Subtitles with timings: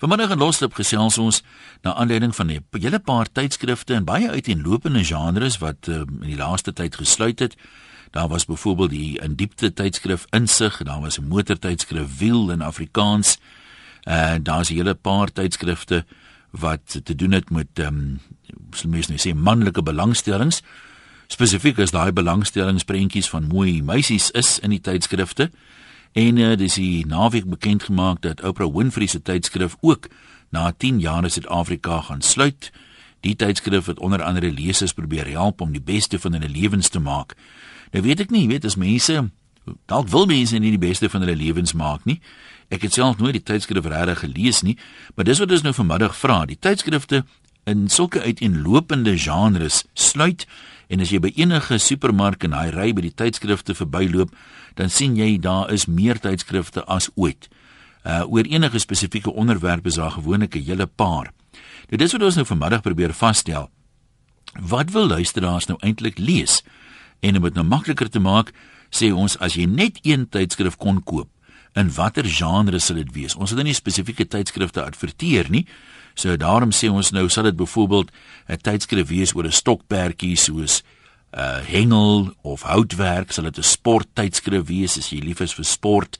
[0.00, 1.42] Vanmiddag in Loslip gesels ons
[1.84, 6.36] na aanleiding van 'n hele paar tydskrifte en baie uiteenlopende genres wat uh, in die
[6.36, 7.56] laaste tyd gesluit het.
[8.10, 13.38] Daar was byvoorbeeld die in diepte tydskrif Insig, daar was 'n motortydskrif Wiel in Afrikaans.
[14.02, 16.04] En uh, daar's 'n hele paar tydskrifte
[16.50, 18.20] wat te doen het met ehm um,
[18.70, 20.62] sal mens nou sê manlike belangstellings.
[21.26, 25.50] Spesifiek is daai belangstellingsprentjies van mooi meisies is in die tydskrifte.
[26.12, 30.08] En uh, dis die naweek bekend gemaak dat Oprah Winfrey se tydskrif ook
[30.50, 32.72] na 10 jaar in Suid-Afrika gaan sluit.
[33.20, 36.98] Die tydskrif het onder andere lesers probeer help om die beste van hulle lewens te
[36.98, 37.36] maak.
[37.92, 39.30] Nou weet ek nie, weet as mense
[39.86, 42.18] dalk wil mense nie die beste van hulle lewens maak nie.
[42.70, 44.76] Ek het self nooit die tydskrif regtig gelees nie,
[45.14, 46.42] maar dis wat ons nou vanmiddag vra.
[46.46, 47.24] Die tydskrifte
[47.70, 50.46] in sulke uiteenlopende genres sluit
[50.90, 54.32] en as jy by enige supermark in daai ry by die tydskrifte verbyloop,
[54.80, 57.48] dan sien jy daar is meer tydskrifte as ooit.
[58.02, 61.32] Uh oor enige spesifieke onderwerp is daar gewoonlik 'n hele paar.
[61.88, 63.70] Nou dis wat ons nou vanmiddag probeer vasstel.
[64.60, 66.62] Wat wil luisteraars nou eintlik lees?
[67.20, 68.52] En om dit nou makliker te maak,
[68.90, 71.28] sê ons as jy net een tydskrif kon koop,
[71.72, 73.34] in watter genre sal dit wees?
[73.34, 75.66] Ons het nou nie spesifieke tydskrifte adverteer nie.
[76.14, 78.10] So daarom sê ons nou sal dit byvoorbeeld
[78.48, 80.99] 'n tydskrif wees oor 'n stokperdjie soos 'n
[81.32, 86.18] uh, hengel of houtwerk, sal dit 'n sporttydskrif wees as jy lief is vir sport.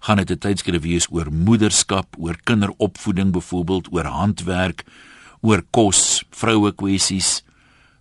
[0.00, 4.84] Gaan dit 'n tydskrif wees oor moederskap, oor kinderopvoeding byvoorbeeld, oor handwerk,
[5.40, 7.42] oor kos, vroue kwessies,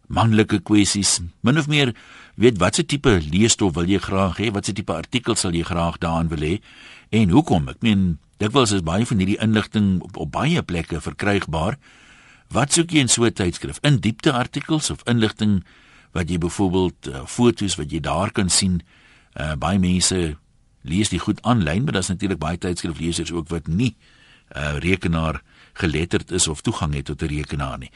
[0.08, 1.94] manlike kwessies, min of meer
[2.36, 6.30] weet watse tipe leesstof wil jy graag hê, watse tipe artikel sal jy graag daarin
[6.30, 6.62] wil hê
[7.10, 7.70] en hoekom?
[7.70, 11.76] Ek meen Dikwels is baie van hierdie inligting op, op baie plekke verkrygbaar.
[12.56, 13.80] Wat soek jy in so 'n tydskrif?
[13.84, 15.64] In diepte artikels of inligting
[16.12, 18.82] wat jy byvoorbeeld uh, foto's wat jy daar kan sien?
[19.36, 20.38] Uh, baie mense
[20.82, 23.96] lees dit goed aanlyn, maar daar's natuurlik baie tydskriflesers ook wat nie
[24.56, 25.42] uh, rekenaar
[25.80, 27.92] geletterd is of toegang het tot 'n rekenaar nie.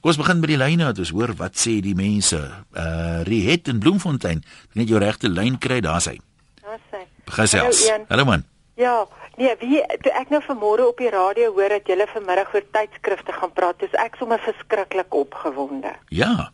[0.00, 2.40] Kom ons begin by die lyne dat ons hoor wat sê die mense.
[2.72, 6.20] Uh Riet in Bloemfontein, net jou regte lyn kry, daar's hy.
[6.62, 7.04] Daar's hy.
[7.24, 7.92] Gesels.
[8.08, 8.44] Hallo man.
[8.74, 9.06] Ja,
[9.38, 13.32] Nee, wie toe ek nou vanmôre op die radio hoor dat julle vanmiddag oor tydskrifte
[13.36, 15.92] gaan praat, is ek sommer verskriklik opgewonde.
[16.10, 16.50] Ja.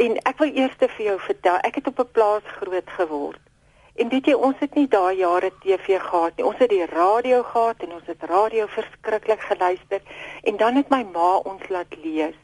[0.00, 3.40] En ek wil eers vir jou vertel, ek het op 'n plaas groot geword.
[3.94, 6.46] En weet jy, ons het nie daai jare TV gehad nie.
[6.46, 10.00] Ons het die radio gehad en ons het radio verskriklik geluister
[10.42, 12.38] en dan het my ma ons laat lees.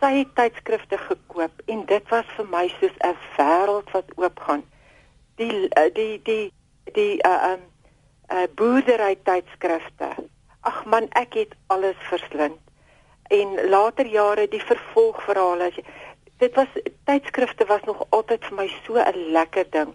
[0.00, 4.64] Sy het tydskrifte gekoop en dit was vir my soos 'n wêreld wat oopgaan.
[5.36, 6.52] Die eh, die die
[6.92, 7.62] die uh um
[8.32, 10.08] uh boerdery tydskrifte.
[10.60, 12.58] Ag man, ek het alles verslind.
[13.28, 15.72] En later jare die vervolgverhale.
[16.40, 16.68] Dit was
[17.04, 19.92] tydskrifte was nog altyd vir my so 'n lekker ding.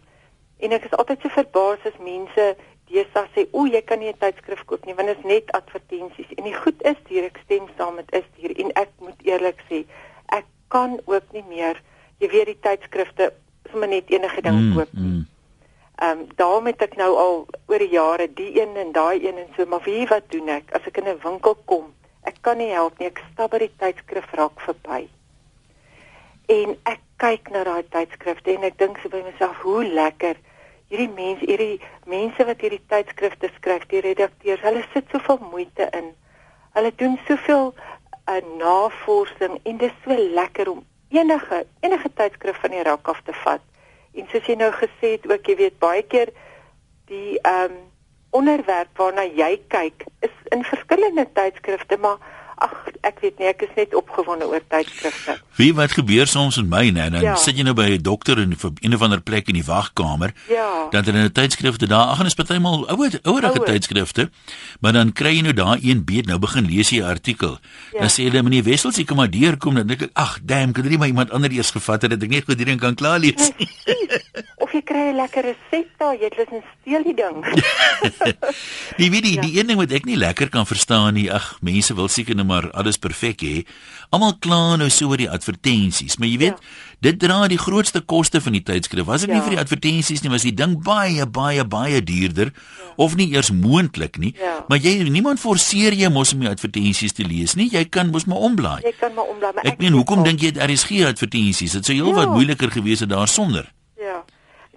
[0.57, 2.56] En ek is altyd so verbaas as mense
[2.89, 6.34] deesdae sê, "O, jy kan nie 'n tydskrif koop nie want dit is net advertensies."
[6.38, 9.59] En die goed is hier, ek stem saam met is hier en ek moet eerlik
[9.69, 9.85] sê,
[10.25, 11.81] ek kan ook nie meer,
[12.19, 13.34] jy weet die tydskrifte
[13.72, 15.03] sommer net enige ding mm, koop nie.
[15.03, 15.25] Mm.
[15.95, 19.38] Ehm um, daarom het ek nou al oor die jare die een en daai een
[19.38, 21.94] en so, maar wie wat doen ek as ek in 'n winkel kom?
[22.22, 25.07] Ek kan nie help nie, ek stap by die tydskrif rak verby.
[26.51, 30.38] En ek kyk na daai tydskrifte en ek dink so by myself, hoe lekker
[30.91, 36.11] hierdie mense, hierdie mense wat hierdie tydskrifte skryf, die redakteurs, hulle sit soveel moeite in.
[36.75, 40.84] Hulle doen soveel uh, navorsing en dit is so lekker om
[41.16, 43.63] enige enige tydskrif van die rak af te vat
[44.16, 46.31] En soos jy nou gesê het ook, jy weet baie keer
[47.11, 47.84] die ehm um,
[48.35, 52.17] onderwerp waarna jy kyk is in verskillende tydskrifte, maar
[52.59, 52.73] ag
[53.05, 55.38] ek weet nie ek is net opgewonde oor tydskrifte.
[55.59, 57.35] Wie wat gebeur soms met my nê dan ja.
[57.39, 60.33] sit jy nou by 'n dokter in een of ander plek in die wagkamer.
[60.49, 60.88] Ja.
[60.91, 62.13] Dan het hulle 'n tydskrifte daar.
[62.13, 64.29] Ag en is partymal ouer ouerige tydskrifte.
[64.79, 67.59] Maar dan kry jy nou daar een beet nou begin lees jy 'n artikel.
[67.93, 67.99] Ja.
[67.99, 70.87] Dan sê hulle meneer Wessels ek kom maar deurkom dan dink ek ag damn kan
[70.87, 73.51] nie maar iemand ander eers gevat het dat ek net goed hierin kan klaar lees.
[74.63, 77.37] of jy kry 'n lekker resep daar jy het lus en steel die ding.
[78.97, 79.41] die weet die, ja.
[79.41, 81.31] die een ding wat ek nie lekker kan verstaan nie.
[81.31, 83.64] Ag mense wil seker nou maar alles perfek hê.
[84.14, 87.00] Almal kla nou so oor die advertensies, maar jy weet, ja.
[87.08, 89.08] dit dra die grootste koste van die tydskrif.
[89.08, 89.38] Was dit ja.
[89.38, 92.92] nie vir die advertensies nie, was die ding baie baie baie duurder ja.
[93.02, 94.34] of nie eers moontlik nie.
[94.40, 94.58] Ja.
[94.70, 97.70] Maar jy niemand forceer jy mos om die advertensies te lees nie.
[97.74, 98.80] Jy kan mos maar omblaai.
[98.86, 99.56] Jy kan maar omblaai.
[99.64, 101.80] Ek, ek meen, hoekom dink jy daar is geen advertensies?
[101.80, 102.30] Dit sou heel ja.
[102.32, 103.72] moeiliker gewees het daarsonder.
[104.00, 104.24] Ja.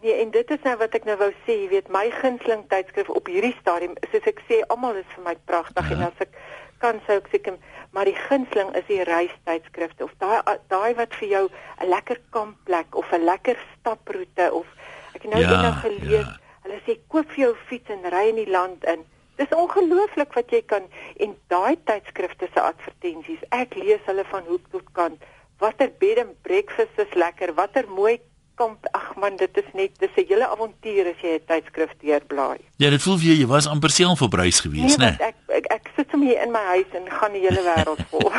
[0.02, 3.10] Nee, en dit is nou wat ek nou wou sê, jy weet, my gunsteling tydskrif
[3.10, 5.96] op hierdie stadium, soos ek sê, almal is vir my pragtig ja.
[5.96, 6.36] en as ek
[6.78, 7.58] kan sou ek seker
[7.92, 12.96] maar die gunsteling is die reistydskrifte of daai daai wat vir jou 'n lekker kampplek
[12.96, 14.66] of 'n lekker staproete of
[15.14, 16.38] ek het nou ja, net nou gelees ja.
[16.62, 19.06] hulle sê koop vir jou fiets en ry in die land in
[19.38, 20.88] Dis ongelooflik wat jy kan
[21.22, 23.42] en daai tydskrifte se advertensies.
[23.54, 25.22] Ek lees hulle van hoek tot kant.
[25.62, 27.52] Watter bed and breakfast is lekker.
[27.54, 28.16] Watter mooi
[28.58, 28.88] kamp.
[28.96, 32.60] Ag man, dit is net dis 'n hele avontuur as jy 'n tydskrif deurblaai.
[32.82, 35.16] Ja, dit voel vir jou jy was amper self op reis gewees, nee, né?
[35.18, 38.02] Nee, ek, ek ek sit hom hier in my huis en gaan die hele wêreld
[38.10, 38.32] vol.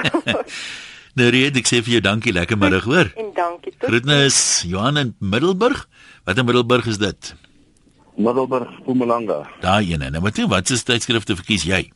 [1.17, 3.11] nou Riet, ek sê vir jou dankie, lekker middag, hoor.
[3.15, 3.73] En dankie.
[3.79, 5.87] Groetnis Johan in Middelburg.
[6.25, 7.35] Wat in Middelburg is dit?
[8.15, 9.47] Middelburg, Mpumalanga.
[9.63, 10.09] Daai ene.
[10.11, 11.91] Nou wat jy wat is tydskrifte verkies jy?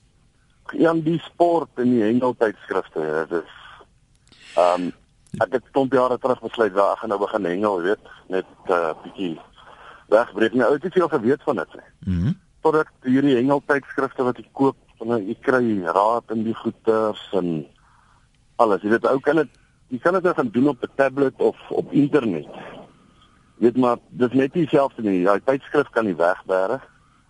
[0.80, 3.52] Ja, die sport en die hengeltydskrifte, dit is
[4.56, 4.92] ehm um,
[5.42, 8.46] ek het stomp jare terug besluit waar ek gaan nou begin hengel, jy weet, net
[8.68, 9.40] 'n uh, bietjie
[10.10, 10.54] wegbreek.
[10.54, 11.76] Nou het ek veel geweet van dit.
[12.06, 12.22] Mhm.
[12.22, 17.66] Mm Totdat hierdie hengeltydskrifte wat ek koop, dan ek kry raad in die goeters en
[18.56, 18.82] alles.
[18.82, 19.50] Jy weet, ou kan dit
[19.92, 22.48] jy kan dit nou gaan doen op 'n tablet of op internet.
[23.60, 25.24] Weet maar, dis net dieselfde nie.
[25.24, 26.80] Daai tydskrif kan nie wegbêre.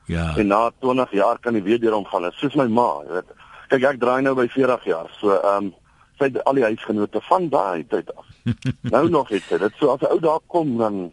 [0.06, 0.36] Ja.
[0.38, 2.22] En na 20 jaar kan jy weer deur hom gaan.
[2.22, 3.32] Dit soos my ma, jy weet.
[3.68, 5.10] Kyk, ek draai nou by 40 jaar.
[5.20, 5.74] So, ehm um,
[6.20, 8.26] sy al die huisgenote van daai tyd af.
[8.96, 9.74] nou nog het sy dit.
[9.80, 11.12] So as 'n ou daar kom dan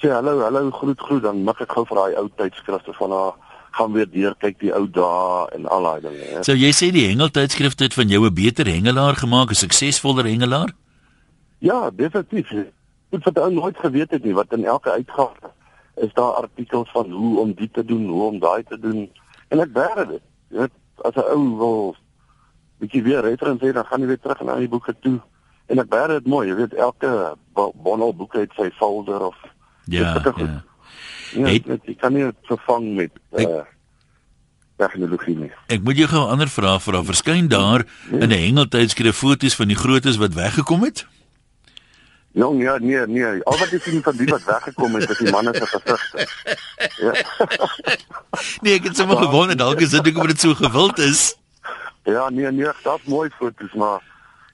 [0.00, 3.34] sê hallo, hallo, groet groet, dan mag ek gou vir daai ou tydskrifte van haar
[3.76, 6.24] gaan weer deur kyk die ou dae en al daai dinge.
[6.32, 6.42] Hè.
[6.48, 10.72] So jy sê die hengeltydskrifte het van jou 'n beter hengelaar gemaak, 'n suksesvoller hengelaar?
[11.58, 12.48] Ja, definitief.
[13.10, 15.52] Dit wat ou nooit geweet het nie wat in elke uitgawe
[15.96, 19.10] is daar artikels van hoe om dit te doen, hoe om daai te doen.
[19.48, 20.22] En ek bære dit.
[20.48, 21.96] Jy weet, as 'n ou wil
[22.80, 25.20] bietjie weer referensie dan gaan jy weer terug na die boeke toe.
[25.66, 29.34] En ek bære dit mooi, jy weet elke bondel boeke het sy folder of
[29.88, 30.64] Ja, ja.
[31.32, 33.62] Ja, Het- dit, jy kan nie vervang met Ek- uh
[34.76, 35.50] tegnologie nie.
[35.72, 37.02] Ek moet jou gou 'n ander vraag vra.
[37.02, 41.06] Verskyn daar in 'n hengeltydskrif foto's van die grootes wat weggekom het?
[42.32, 43.42] Jong, ja, nee, nee.
[43.44, 46.26] Al wat jy sien van die wat weggekom het, is die manne se gesigte.
[47.00, 47.12] Ja.
[48.62, 51.36] Nee, ek het sommer gewonder dalk is dit omdat dit so gewild is.
[52.06, 54.02] Ja, nee, nee, daar's mooi foto's, maar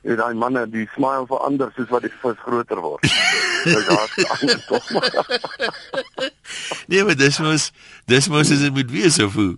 [0.02, 3.04] jy daai manne, die smile verander soos wat die vis groter word.
[3.66, 5.10] Dis daar's tog maar.
[6.90, 7.68] Nee, maar dis mos
[8.10, 9.52] dis mos as dit moet wees of hoe.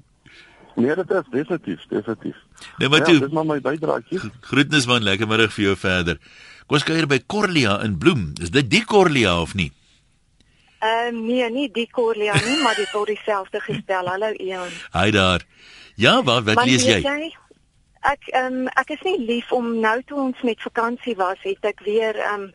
[0.75, 2.37] Nee, dit is definitief, definitief.
[2.79, 4.21] Nee, maar ja, toe dis maar my bydraetjie.
[4.51, 6.21] groetnis man, lekker middag vir jou verder.
[6.67, 8.33] Kom ons kuier by Corlia in Bloem.
[8.43, 9.71] Is dit die Corlia of nie?
[10.85, 14.11] Ehm uh, nee, nie die Corlia nie, maar dit word dieselfde gestel.
[14.13, 14.69] Hallo Ian.
[14.93, 15.47] Hy daar.
[15.97, 17.33] Ja, wat wat Maar lees weet jy?
[18.05, 21.65] Ek ehm um, ek is nie lief om nou toe ons met vakansie was, het
[21.65, 22.51] ek weer ehm um,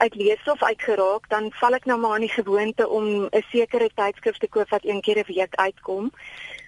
[0.00, 4.38] uit leesstof uitgeraak, dan val ek nou maar aan die gewoonte om 'n sekere tydskrif
[4.38, 6.10] te koop wat een keer 'n week uitkom.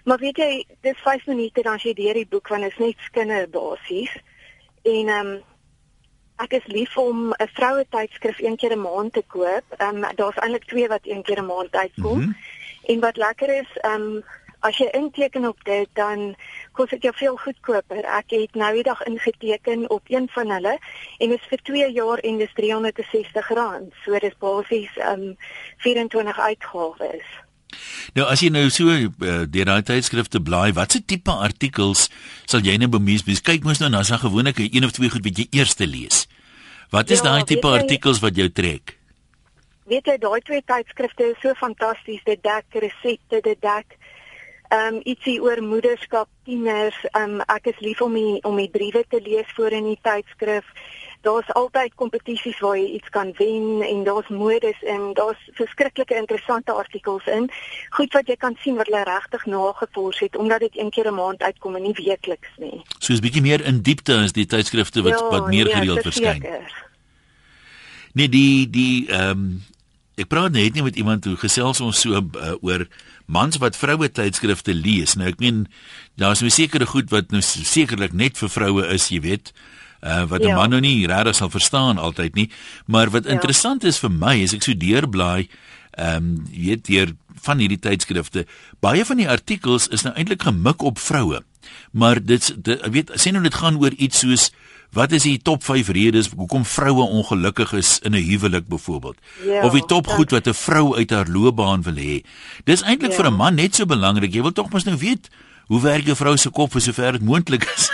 [0.04, 2.78] Maar weet jy, dis 5 minute dan as jy deur die boek want dit is
[2.78, 4.12] net skinder basies.
[4.82, 5.42] En ehm um,
[6.36, 9.64] ek is lief om 'n vroue tydskrif een keer 'n maand te koop.
[9.76, 12.18] Ehm um, daar's eintlik twee wat een keer 'n maand uitkom.
[12.18, 12.32] Mhm.
[12.82, 14.24] En wat lekker is, ehm um,
[14.62, 16.34] as jy inteken op dit dan
[16.72, 18.04] kos dit jou veel goedkoper.
[18.18, 20.78] Ek het nou die dag ingeteken op een van hulle
[21.18, 23.90] en dit is vir 2 jaar en dis R360.
[24.04, 25.36] So dis basies ehm um,
[25.82, 27.26] 24 uitgawes.
[28.14, 29.08] Nou as jy nou so uh,
[29.48, 32.08] deur daai tydskrifte blaai, watse tipe artikels
[32.46, 34.20] sal jy nou bemies bes kyk mos nou na so 'n
[34.72, 36.26] een of twee goed wat jy eers te lees.
[36.90, 38.98] Wat is Ja, daai tipe jy- artikels wat jou trek?
[39.86, 42.20] Weet jy daai twee tydskrifte is so fantasties.
[42.24, 44.01] Dit dek resepte, dit dek ehm
[44.72, 46.96] um, ietsie oor moederskap, tieners.
[47.18, 50.68] Um, ek is lief om die om die briewe te lees voor in die tydskrif.
[51.22, 56.72] Daar's altyd kompetisies waar jy iets kan wen en daar's modes en daar's verskriklike interessante
[56.72, 57.46] artikels in.
[57.94, 61.14] Goed wat jy kan sien wat hulle regtig nagevors het omdat dit een keer 'n
[61.14, 62.82] maand uitkom en nie weekliks nie.
[62.98, 66.42] Soos bietjie meer in diepte as die tydskrifte wat wat meer nee, gereeld verskyn.
[68.12, 69.62] Nee, die die ehm um,
[70.14, 72.86] ek praat net nie met iemand hoe gesels ons so uh, oor
[73.26, 75.14] mans wat vroue tydskrifte lees.
[75.14, 75.66] Nou ek meen
[76.16, 79.52] daar's nou sekere goed wat nou sekerlik net vir vroue is, jy weet.
[80.02, 80.56] Uh wat 'n Ja.
[80.56, 82.50] man nou nie regtig sal verstaan altyd nie,
[82.86, 83.30] maar wat Ja.
[83.30, 85.48] interessant is vir my as ek so deurblaai,
[85.98, 87.12] ehm um, jy weet deur
[87.42, 88.46] van hierdie tydskrifte,
[88.80, 91.42] baie van die artikels is nou eintlik gemik op vroue.
[91.92, 94.50] Maar dit, ek weet sê nou dit gaan oor iets soos
[94.92, 99.16] wat is die top 5 redes hoekom vroue ongelukkig is in 'n huwelik byvoorbeeld?
[99.44, 102.22] Ja, of die top goed wat 'n vrou uit haar loopbaan wil hê.
[102.64, 103.16] Dis eintlik Ja.
[103.16, 104.32] vir 'n man net so belangrik.
[104.34, 105.28] Jy wil tog mos nou weet
[105.66, 107.90] hoe werk 'n vrou se kop vir sover dit moontlik is.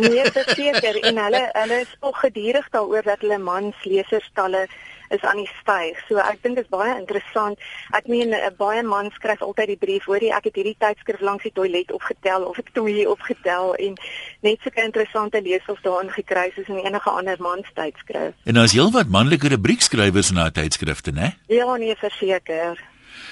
[0.00, 4.68] Nee, verseker en hulle hulle is ook gedurig daaroor dat hulle mans leserstalle
[5.10, 5.98] is aan die styg.
[6.08, 7.58] So ek dink dit is baie interessant.
[7.96, 11.42] Ek meen 'n baie mans skryf altyd die brief, hoorie, ek het hierdie tydskrif langs
[11.42, 13.94] die toilet opgetel of ek hom hier opgetel en
[14.42, 18.34] net sulke interessante lesers daarin gekry soos in enige ander mans tydskrif.
[18.44, 21.34] en daar's heelwat manlike rubriekskrywers in daai tydskrifte, né?
[21.46, 22.78] Ja, nee, verseker.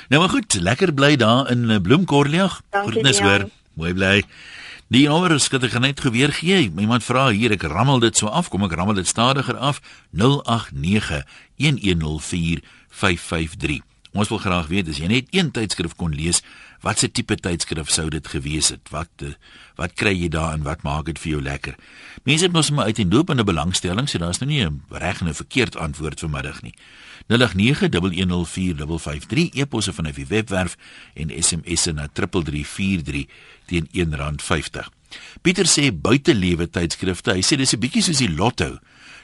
[0.09, 2.61] Nou maar goed, lekker bly daar in eh.
[2.71, 3.29] Dankie, Groetnis Jan.
[3.29, 3.49] hoor.
[3.75, 4.23] Mooi bly.
[4.89, 6.71] Die nommer skitter gaan net geweer gee.
[6.71, 8.47] Iemand vra hier, ek rammel dit so af.
[8.53, 9.81] Kom ek rammel dit stadiger af.
[10.15, 11.25] 089
[11.59, 12.63] 1104
[12.95, 13.83] 553.
[14.17, 16.39] Ons wil graag weet as jy net een tydskrif kon lees,
[16.85, 18.87] watse tipe tydskrif sou dit gewees het?
[18.95, 19.35] Wat eh,
[19.77, 20.65] wat kry jy daarin?
[20.65, 21.75] Wat maak dit vir jou lekker?
[22.25, 25.29] Mense het mos maar uit en lopende belangstelling, so daar's nou nie 'n reg en
[25.29, 26.75] 'n verkeerd antwoord vanmiddag nie.
[27.29, 30.77] 0891104553 eposse van die webwerf
[31.15, 33.27] en SMS'e na 3343
[33.67, 34.89] teen R1.50.
[35.43, 38.79] Pieter sê buitelewe tydskrifte, hy sê dis 'n bietjie soos die lotto.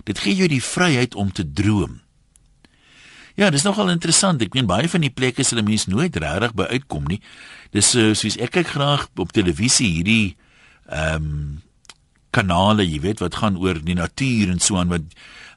[0.05, 2.01] Dit gee jou die vryheid om te droom.
[3.35, 4.43] Ja, dis nogal interessant.
[4.43, 7.21] Ek meen baie van die plekke sal mense nooit regtig by uitkom nie.
[7.73, 10.37] Dis uh, soos ek kyk graag op televisie hierdie
[10.91, 11.63] ehm um,
[12.33, 15.05] kanale, jy weet wat gaan oor die natuur en so aan wat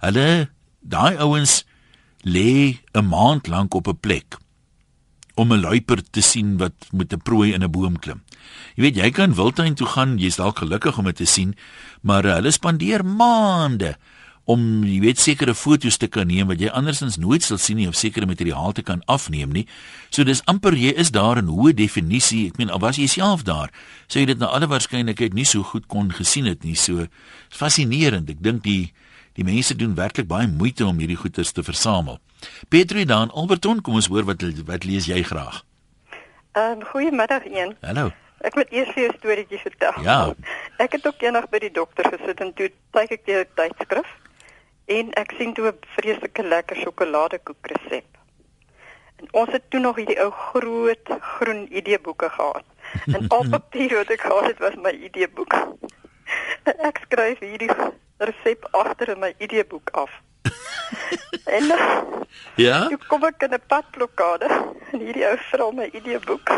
[0.04, 0.50] hulle
[0.84, 1.64] daai ouens
[2.26, 4.38] lê 'n maand lank op 'n plek
[5.36, 8.24] om 'n luiperd te sien wat met 'n prooi in 'n boom klim.
[8.76, 11.56] Jy weet jy kan wildtuin toe gaan, jy's dalk gelukkig om dit te sien,
[12.02, 13.98] maar uh, hulle spandeer maande
[14.46, 17.88] om jy weet sekere foto's te kan neem wat jy andersins nooit sal sien nie
[17.88, 19.68] of sekere materiaal te kan afneem nie.
[20.10, 22.48] So dis amper jy is daar in hoë definisie.
[22.48, 23.74] Ek meen al was jy self daar,
[24.08, 26.76] sou jy dit na alle waarskynlikheid nie so goed kon gesien het nie.
[26.76, 27.08] So
[27.50, 28.30] fascinerend.
[28.30, 28.94] Ek dink die
[29.36, 32.20] die mense doen werklik baie moeite om hierdie goeders te versamel.
[32.70, 35.64] Petro dan Alberton, kom ons hoor wat wat lees jy graag?
[36.56, 37.76] Ehm um, goeiemiddag een.
[37.82, 38.12] Hallo.
[38.48, 40.04] Ek moet eers vir jou 'n storieetjie vertel.
[40.04, 40.36] Ja.
[40.84, 44.08] Ek het ook eendag by die dokter gesit en toe kyk ek die tydskrif
[44.86, 48.08] en ek sien toe 'n vreeslike lekker sjokoladekoek resep.
[49.16, 52.66] En ons het toe nog hierdie ou groot groen ID-boeke gehad.
[53.06, 55.54] En al papier wat ek gehad het was my ID-boek.
[56.90, 57.70] Ek skryf hierdie
[58.18, 60.12] resep agter in my ID-boek af.
[61.58, 61.72] en
[62.56, 64.48] ja, toe kom ek in 'n padblokkade
[64.92, 66.52] en hierdie ou vra my ID-boek.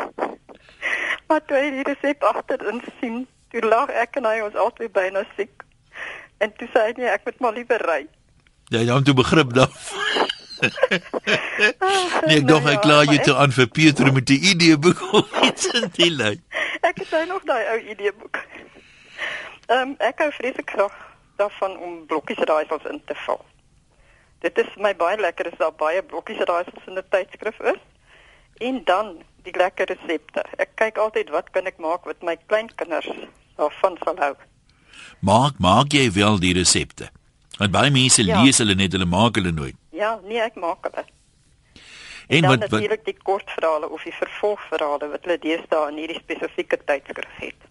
[1.27, 5.25] Maar toe hy die resep agterin sien, toe lag ek en hy ons albei byna
[5.35, 5.63] siek.
[6.37, 8.05] En toe sê hy nee, ek moet maar liewer ry.
[8.69, 9.71] Ja, jy het toe begrip dan.
[12.27, 15.33] nee, ek dink hy klaar jy toe aan vir Pieter met die idee boek of
[15.45, 16.41] iets in die lyn.
[16.81, 18.41] Ek het nou nog daai ou idee boek.
[19.67, 20.95] Ehm um, ek hou vreeslik graag
[21.37, 23.41] daarvan om blokkies raaisels in te vul.
[24.45, 27.81] Dit is my baie lekker as daar baie blokkies raaisels in 'n tydskrif is.
[28.57, 30.43] En dan die lekker resepte.
[30.57, 33.09] Ek kyk altyd wat kan ek maak wat my kleinkinders
[33.57, 34.35] daarvan sal hou.
[35.19, 37.09] Maak maak jy wel die resepte?
[37.57, 38.41] Want baie mense ja.
[38.41, 39.75] lees hulle net, hulle maak hulle nooit.
[39.89, 41.05] Ja, nee, ek maak hulle.
[42.27, 46.77] En, en wat natuurlik die kortverhale of die vervolgverhale wat hulle deesdae in hierdie spesifieke
[46.89, 47.66] tydskrif het.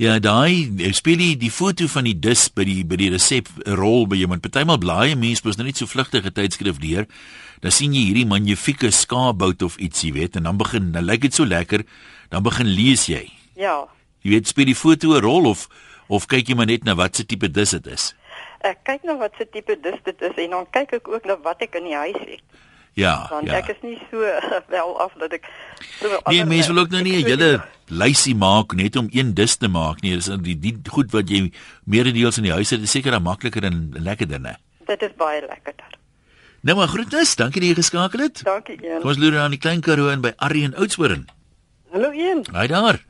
[0.00, 3.76] Ja, daai speel die, die foto van die dis by die by die resep 'n
[3.76, 4.40] rol by iemand.
[4.42, 7.06] Partymal blaai mense mos nou net so vlugtige tydskrif deur.
[7.60, 11.20] Dan sien jy hierdie magnifieke skaapbout of iets, jy weet, en dan begin, dan lyk
[11.20, 11.84] dit so lekker,
[12.30, 13.30] dan begin lees jy.
[13.54, 13.86] Ja.
[14.22, 15.68] Jy weet, speel die foto 'n rol of
[16.08, 18.14] of kyk jy maar net na wat se tipe dis dit is?
[18.60, 21.36] Ek kyk na wat se tipe dis dit is en dan kyk ek ook na
[21.42, 22.42] wat ek in die huis het.
[22.94, 23.56] Ja, Want ja.
[23.56, 24.20] ek is nie so
[24.74, 25.46] wel af dat ek
[26.00, 29.56] so Nee, mense wil ook nou nie 'n hele lysie maak net om een dis
[29.56, 30.14] te maak nie.
[30.14, 31.52] Dis die die goed wat jy
[31.84, 34.56] meeredeels in die huis het, is seker dan makliker en lekkerder, né?
[34.86, 35.88] Dit is baie lekkerder.
[36.60, 38.42] Nou maar groetnis, dankie dat jy geskakel het.
[38.44, 39.00] Dankie een.
[39.00, 41.26] Kom ons loer aan die klein Karoo in by Arrie en Oudtshoorn.
[41.92, 42.44] Hallo een.
[42.52, 43.00] Haai daar.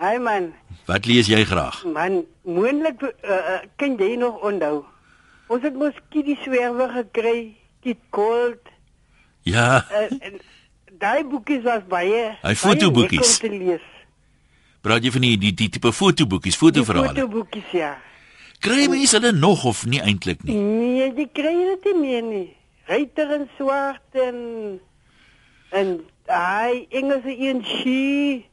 [0.00, 0.52] Hi man.
[0.86, 1.84] Wat lees jy graag?
[1.84, 4.84] Man, moontlik uh, kan jy nog onthou.
[5.48, 8.60] Ons het mos kiddie swerwe gekry, kit cold
[9.48, 10.40] Ja, uh, en
[11.00, 13.38] daai boekies was baie Hy fotoboekies.
[13.38, 13.86] om te lees.
[14.84, 17.14] praat jy van die die, die tipe fotoboekies, Die fotoverhale.
[17.14, 17.94] fotoboekies ja.
[18.60, 20.54] Kry mense hulle nog of nie eintlik nie?
[20.58, 22.46] Nee, jy kry dit nie meer nie.
[22.90, 24.38] Ryter en swart en
[25.70, 28.44] en daai Engelse een she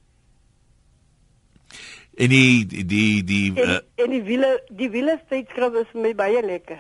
[2.17, 6.01] En die die die, die en, uh, en die wiele die wiele tydskrif is vir
[6.05, 6.79] my baie lekker.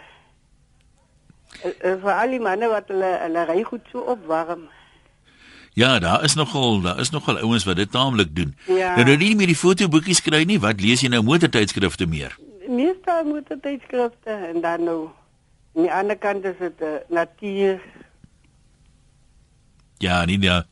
[1.63, 4.67] Uh, uh, vir al die manne wat hulle hulle ry goed so opwarm.
[5.73, 8.55] ja, daar is nogal daar is nogal ouens wat dit taamlik doen.
[8.67, 8.95] Ja.
[8.95, 10.59] Nou nou nie meer die fotoboekies kry nie.
[10.59, 12.37] Wat lees jy nou motortydskrifte meer?
[12.67, 15.09] Meeste moet dit tydskrifte en dan nou
[15.75, 17.81] aan die ander kant is dit uh, natuur.
[19.97, 20.63] Ja, nie ja.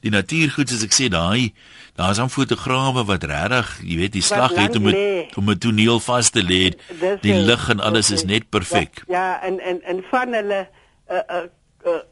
[0.00, 1.54] Die natuurgoed soos ek sê, daai
[1.94, 6.00] daar's dan fotograwe wat regtig, jy weet, die slag het om het, om 'n toneel
[6.00, 6.74] vas te lê.
[7.20, 9.04] Die lig en alles is net perfek.
[9.06, 10.68] Ja, ja en en en van hulle
[11.10, 11.46] uh, uh,
[11.86, 12.02] uh,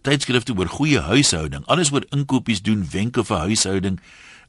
[0.03, 4.01] tydskrifte oor goeie huishouding, alles oor inkopies doen, wenke vir huishouding,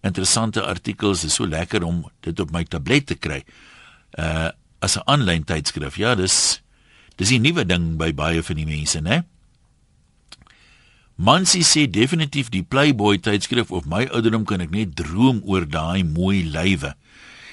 [0.03, 3.43] interessante artikels, is so lekker om dit op my tablet te kry.
[4.17, 4.51] Uh
[4.83, 5.95] as 'n aanlyn tydskrif.
[5.95, 6.61] Ja, dis
[7.15, 9.23] dis 'n nuwe ding by baie van die mense, né?
[11.15, 16.03] Mansie sê definitief die Playboy tydskrif of my ouderdom kan ek net droom oor daai
[16.03, 16.95] mooi lywe.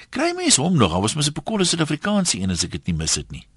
[0.09, 0.91] Kry mens hom nog?
[0.91, 3.47] Al was mos 'n bekolle Suid-Afrikaanse een as ek dit nie mis het nie.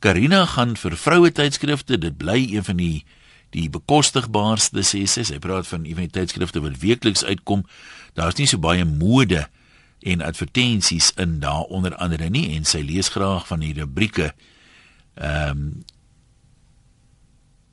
[0.00, 3.04] Karina gaan vir vroue tydskrifte, dit bly een van die
[3.50, 5.24] die bekostigbaarste sê sy.
[5.26, 7.64] Sy praat van een van die tydskrifte wat weekliks uitkom.
[8.18, 9.46] Daar's nie so baie mode
[10.00, 14.32] en advertensies in daar onder andere nie en sy lees graag van die rubrieke.
[15.14, 15.72] Ehm um,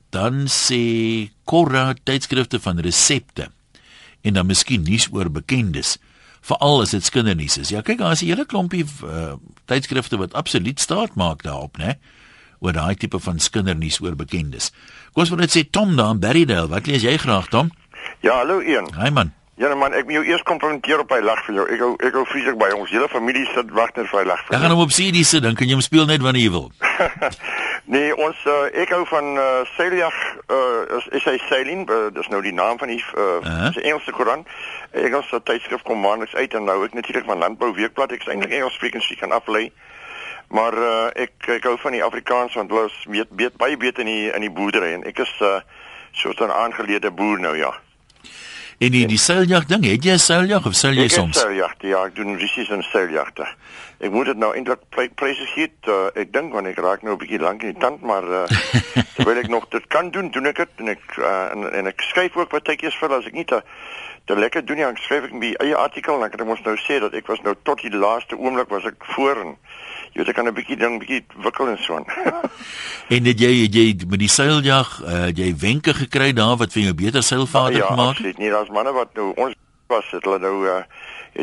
[0.08, 3.50] dan sê Cora tydskrifte van resepte
[4.24, 5.98] en dan miskien nuus oor bekendes
[6.40, 7.72] veral as dit kindernuus is.
[7.74, 11.98] Ja, kyk, daar is 'n hele klompie uh, tydskrifte wat absoluut staat maak daarop, né?
[12.60, 14.72] Oor daai tipe van kindernuus oor bekendes.
[15.12, 17.70] Kom ons wil net sê Tom daar in Berrydale, wat lees jy graag Tom?
[18.20, 18.90] Ja, hallo Ian.
[18.98, 19.34] Hi man.
[19.58, 21.64] Ja man, ek moet jou eers komplimenteer op hy lag vir jou.
[21.74, 24.44] Ek hou ek hou vreeslik by ons hele familie sit wag net vir hy lag
[24.44, 24.54] vir.
[24.54, 26.68] Ek gaan hom op CD sit, dan kan jy hom speel net wanneer jy wil.
[27.94, 32.30] nee, ons uh, ek hou van uh, seiljag uh, is, is hy sailing, uh, dis
[32.30, 33.72] nou die naam van die uh, uh -huh.
[33.74, 34.46] se Engelse koran.
[34.94, 38.30] Ek het so tydskrif kom maandeliks uit en nou ek natuurlik van landbou weekblad, ek
[38.30, 39.72] eintlik Engels sprekend, so ek kan aflei.
[40.48, 44.00] Maar uh, ek ek hou van die Afrikaans want hulle is weet, weet baie beter
[44.00, 45.60] in die in die boerdery en ek is uh,
[46.12, 47.74] so 'n aangeleerde boer nou ja.
[48.78, 51.36] En die die seiljag ding, het jy 'n seiljag of seil jy soms?
[51.36, 53.46] Ek seiljag, ja, ek doen rissies en seiljagte.
[53.98, 54.78] Ek moet dit nou eintlik
[55.14, 55.72] presies gee.
[55.86, 58.44] Uh, ek dink want ek raak nou 'n bietjie lank in die tand, maar uh,
[59.16, 62.00] terwyl ek nog dit kan doen, doen ek dit en ek uh, en, en ek
[62.00, 63.62] skryf ook wat tydjies vir as ek nie te
[64.24, 67.00] te lekker doen nie, dan skryf ek 'n eie artikel en ek moet nou sê
[67.00, 69.56] dat ek was nou tot die laaste oomblik was ek voor en
[70.18, 72.06] jy weet ek kan 'n bietjie ding bietjie wikkel en so aan.
[73.14, 76.90] en het jy het jy met die seiljag, uh, jy wenke gekry daar wat vir
[76.90, 78.18] jou beter seilvaardig ja, gemaak?
[78.18, 78.50] Ja, absoluut nie.
[78.50, 79.54] Daar's manne wat nou ons
[79.86, 80.82] was het hulle nou uh,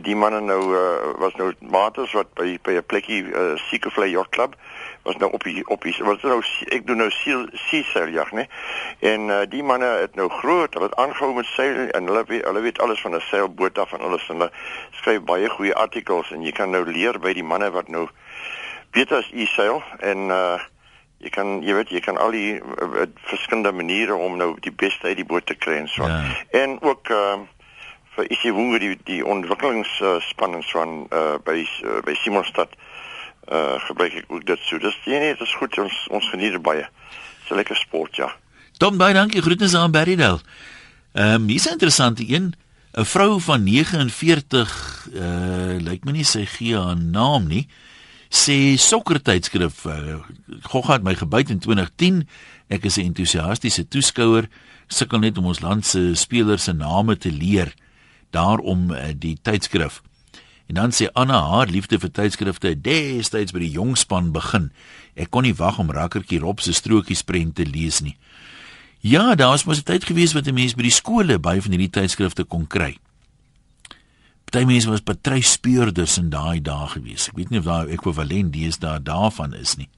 [0.04, 4.30] die manne nou uh, was nou mates wat by by 'n plekkie uh, Seekevlei Yacht
[4.36, 4.56] Club
[5.06, 6.42] was nou op die op die was nou
[6.74, 8.46] ek doen nou seal sea seiljag, né?
[9.00, 12.46] En uh, die manne het nou groot, hulle het aangehou met seil en hulle weet
[12.46, 14.52] hulle weet alles van 'n seilboot af en alles en hulle
[14.92, 18.10] skryf baie goeie artikels en jy kan nou leer by die manne wat nou
[18.96, 20.62] beter as u seil en uh
[21.24, 25.08] jy kan jy weet jy kan al die uh, verskillende maniere om nou die beste
[25.08, 26.08] uit die boot te kry en so.
[26.08, 26.24] Ja.
[26.64, 27.38] En ook uh
[28.16, 32.76] vir isie wonger die die ontwikkelingsspanning uh, van uh by uh, by Simonstad
[33.52, 34.80] uh gebruik ek ook dit so.
[34.80, 36.86] Dis nee, nee, dit is goed ons ons geniet dit baie.
[37.42, 38.32] Dis 'n lekker sport, ja.
[38.78, 39.42] Tom baie dankie.
[39.42, 40.40] Groete aan Berrydale.
[41.14, 42.54] Ehm um, hier's 'n interessante een.
[42.94, 47.68] 'n Vrou van 49 uh lyk my nie sy gee haar naam nie.
[48.30, 50.22] Sê sokkertydskrif uh,
[50.70, 52.28] Gogga het my gebyt in 2010.
[52.70, 54.50] Ek is 'n entoesiastiese toeskouer.
[54.88, 57.74] Sukkel net om ons land se spelers se name te leer.
[58.32, 60.02] Daarom uh, die tydskrif.
[60.68, 64.72] En dan sê Anna haar liefde vir tydskrifte destyds by die jongspan begin.
[65.14, 68.18] Ek kon nie wag om Rakkertjie Rob se strokies prent te lees nie.
[69.06, 71.72] Ja, daar was mos 'n tyd gewees wat 'n mens by die skole baie van
[71.72, 72.98] hierdie tydskrifte kon kry.
[74.46, 77.30] Party mense was patruispeurders in daai dae gewees.
[77.32, 79.90] Ek weet nie of daar ekwivalent dies daar daarvan is nie.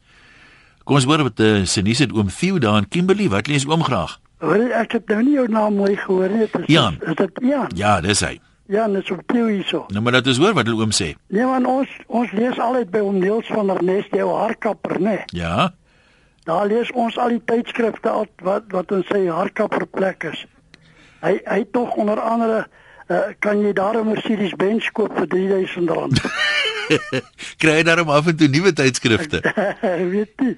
[0.87, 3.27] Kom ons hoor wat uh, Senise het oom Theo daar in Kimberley.
[3.29, 4.17] Wat lees oom graag?
[4.39, 6.45] Wel, ek het nou nie jou naam mooi gehoor nie.
[6.47, 6.99] Is, Jan.
[7.03, 7.73] Is dit Jan?
[7.75, 8.37] Ja, dis hy.
[8.71, 9.85] Ja, net so Theo hierso.
[9.95, 11.13] Nou maar dat is hoor wat oom sê.
[11.31, 15.21] Nee man, ons ons lees altyd by oom Niels van der Nest jou harkapper, né?
[15.35, 15.71] Ja.
[16.47, 20.43] Daar lees ons al die tydskrifte al wat wat in sy harkapper plek is.
[21.23, 22.65] Hy hy tog onder andere
[23.07, 26.65] uh, kan jy daar 'n Mercedes Benz koop vir R3000.
[27.61, 29.41] Kry daarom af en toe nuwe tydskrifte.
[30.13, 30.53] weet jy,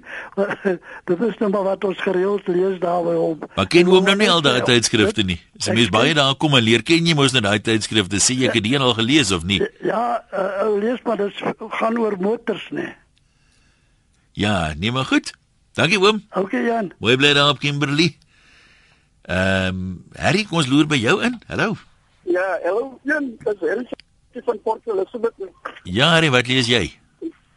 [1.09, 3.39] dit is nou maar wat ons gereeld lees daar by hom.
[3.55, 5.39] Maar ken oom nou nie al daai tydskrifte nie.
[5.59, 8.21] As jy mens baie daar kom en leer ken jy mos nou daai tydskrifte.
[8.21, 9.61] Sê jy het dit al gelees of nie?
[9.81, 11.43] Ja, uh, lees maar dit
[11.81, 12.93] gaan oor motors, né?
[14.37, 15.33] Ja, nee maar goed.
[15.73, 16.23] Dankie oom.
[16.35, 16.93] Okay Jan.
[16.99, 18.17] Mooi bly daar op Kimberley.
[19.29, 21.41] Ehm, um, Harry, kom ons loer by jou in.
[21.47, 21.75] Hallo.
[22.29, 23.87] Ja, hallo Jan, dis Harry
[24.45, 25.33] van Port Elizabeth.
[25.83, 26.83] Ja, Harry, wat lees jy?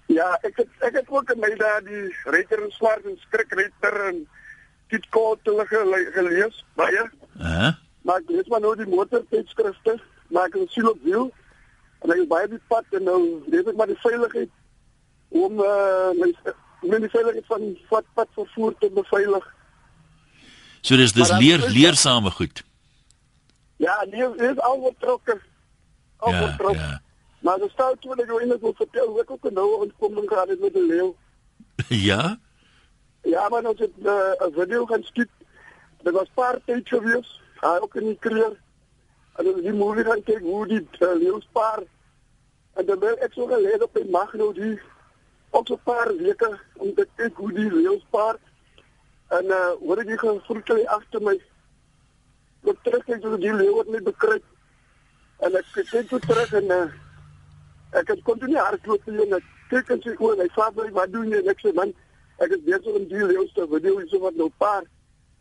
[0.09, 4.23] Ja, ek het ek het ook my daar die Reiter en Swart en Skrikreiter en
[4.89, 7.05] Kit hulle gele, gelees baie.
[7.37, 7.73] Uh -huh.
[8.03, 11.33] Maar ek lees maar nou die motortydskrifte, maar ek is siel op wiel.
[12.01, 14.51] En ek is baie die pad en nou lees ek maar die veiligheid
[15.29, 16.33] om uh, my
[16.81, 19.55] my die veiligheid van pad pad vervoer te beveilig.
[20.81, 22.65] So dis dis leer leersame goed.
[23.83, 25.41] Ja, nee, dit is al wat trokke.
[26.17, 26.79] Al Ja, wat trokke.
[26.79, 27.01] ja.
[27.43, 30.61] Maar er staat toe dat jy net wil vertel ek ook nou ontkoming gehad het
[30.61, 31.09] met 'n leeu.
[32.09, 32.39] Ja?
[33.23, 35.31] Ja, maar ons het uh, 'n video gaan skiet.
[36.03, 37.41] Dit was paar tyd gewees.
[37.61, 38.55] Hy ook in die kreer.
[39.37, 41.83] En ons het die movie gaan kyk hoe die uh, leeu's-paar.
[42.75, 44.81] En dan ben ek so gelees op die Magno die
[45.51, 48.37] ook so 'n paar weke om te kyk hoe die leeu's-paar
[49.29, 51.37] en uh hoor ek die gevroetel agter my.
[52.63, 54.45] Ek terug kyk hoe die leeu het my bekruip.
[55.43, 56.85] En ek kyk toe terug en uh,
[57.99, 60.89] ek het kon toe nie hardloop en ek kyk en sê oor hy vra my
[60.97, 61.93] wat doen jy en ek sê man
[62.45, 64.85] ek is besig om die leeu's te video so wat nou paar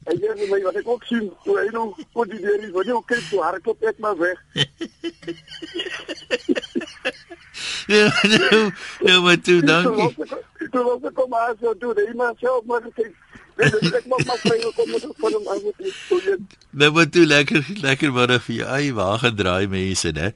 [0.09, 2.75] en jy weet my wat ek ook sien toe hy nou voor die deur is
[2.75, 4.39] video kyk toe hardloop ek maar weg
[7.91, 8.57] Ja, nou,
[9.03, 10.27] nou maar toe, dankie.
[10.71, 14.05] Toe was ek kom aan so toe hy maar self maar kyk Dit is ek
[14.09, 16.37] maar maar vry kom met van hom aan met die
[16.71, 18.67] Nou maar toe lekker lekker middag vir jou.
[18.67, 20.31] Ai, waar gaan draai mense, né?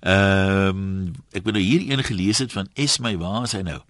[0.00, 3.80] Ehm ek het nou hier een gelees het van Esmy, waar is hy nou?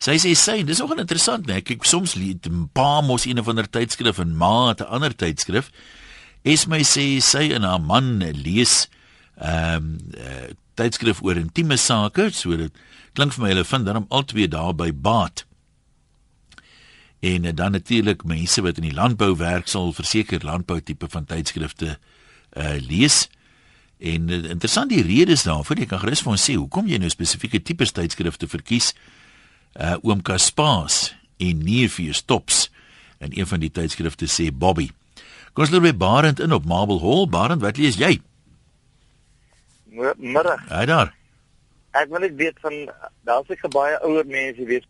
[0.00, 1.60] Sy sê sy, dis nogal interessant, né?
[1.60, 2.40] Kyk, soms lees
[2.72, 5.70] pa mos een of ander tydskrif en ma het 'n ander tydskrif.
[6.42, 8.88] Esmy sê sy en haar man lees
[9.36, 12.72] ehm um, tydskrif oor intieme sake, so dit
[13.12, 15.44] klink vir my hulle vind dan albei daar by baat.
[17.20, 21.24] En uh, dan natuurlik mense wat in die landbou werk sal verseker landbou tipe van
[21.24, 21.98] tydskrifte
[22.56, 23.28] uh lees.
[23.98, 25.78] En uh, interessant die redes daarvoor.
[25.78, 28.94] Jy kan gerus vir ons sê hoekom jy nou spesifieke tipe tydskrifte verkies.
[29.76, 32.70] Uh oom Kaspaas en jou stops
[33.20, 34.90] in een van die tydskrifte sê Bobby.
[35.52, 37.26] Kom ons loop by Barend in op Marble Hall.
[37.28, 38.20] Barend, wat lees jy?
[39.90, 40.62] Middag.
[40.70, 41.12] Hy daar.
[41.98, 42.76] Ek wil net weet van
[43.26, 44.86] daar's seker baie ouer mense weet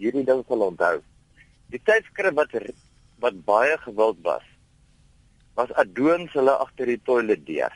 [0.00, 0.96] hierdie ding sal onthou.
[1.70, 2.50] Die tydskrif wat
[3.18, 4.42] wat baie gewild was
[5.58, 7.72] was adoons hulle agter die toilet deur.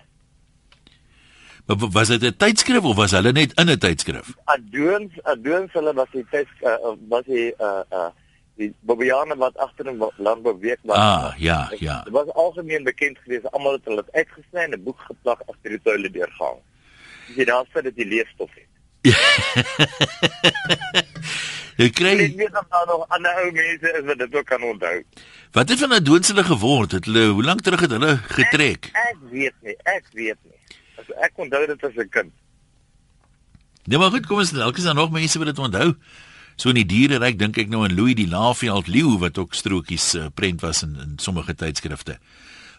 [1.67, 4.35] Maar wa- was dit 'n tydskrif of was hulle net in 'n tydskrif?
[4.45, 6.77] Adoons adoons hulle was die tyds uh,
[7.09, 8.11] was die uh uh
[8.57, 10.97] die Bobbejane wat agter in landbou week was.
[10.99, 12.03] Ah, ja, ja.
[12.05, 15.71] Dit was algemeen bekend geweest almal het hulle dit uitgesny en 'n boek geplak agter
[15.71, 16.59] die toilet deur gehang.
[17.29, 18.67] As jy daar sit dat jy leesstof het.
[21.83, 24.63] Jy kry Ek weet of daar nog ander ou mense is wat dit ook kan
[24.63, 24.97] onthou.
[25.57, 26.93] Wat het van Adoons hulle geword?
[26.99, 28.91] Het hulle hoe lank terug het hulle getrek?
[28.93, 30.79] Ek, ek weet nie, ek weet nie.
[31.03, 32.33] As ek onthou dit as 'n kind.
[33.85, 35.95] Nee, maar goed, kom ons dalk is daar nog mense wat dit onthou.
[36.57, 40.15] So in die diereryk dink ek nou aan Louis die Laveld leeu wat ook strokies
[40.15, 42.19] uh, prent was in, in sommige tydskrifte.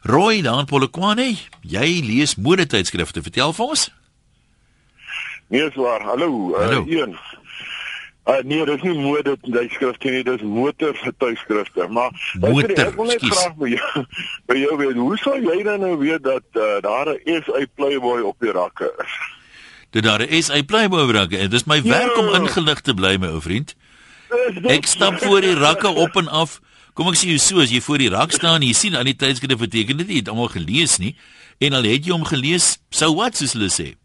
[0.03, 3.91] Roy dan Polokwane, jy lees modetydskrifte, vertel vir ons.
[5.49, 6.01] Nee, is waar.
[6.01, 6.85] Hallo, Hallo.
[6.87, 7.17] uh, een.
[8.25, 13.19] Uh, nee, dis nie mode tydskrifte nie, dis motor tydskrifte, maar Motor, ek wil net
[13.19, 14.03] graag by jou
[14.47, 18.21] by jou weet, hoe sou jy dan nou weet dat uh, daar 'n SA Playboy
[18.21, 19.17] op die rakke is?
[19.91, 22.39] Dit daar is 'n Playboy rakke en dis my werk om Ja.
[22.39, 23.75] ingelig te bly my ou vriend.
[24.53, 24.71] Dit.
[24.71, 26.61] Ek stap voor die rakke op en af.
[26.93, 29.05] Kom ek sê jou so as jy voor die rak staan en jy sien aan
[29.05, 31.15] die tydskrifte beteken dit nie jy het almal gelees nie
[31.59, 33.95] en al het jy hom gelees, so what soos hulle sê.